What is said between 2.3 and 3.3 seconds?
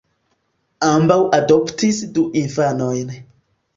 infanojn.